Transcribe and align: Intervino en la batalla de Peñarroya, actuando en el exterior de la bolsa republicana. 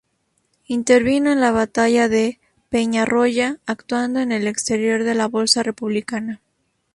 Intervino 0.65 1.31
en 1.31 1.41
la 1.41 1.51
batalla 1.51 2.09
de 2.09 2.39
Peñarroya, 2.69 3.59
actuando 3.67 4.19
en 4.19 4.31
el 4.31 4.47
exterior 4.47 5.03
de 5.03 5.13
la 5.13 5.27
bolsa 5.27 5.61
republicana. 5.61 6.41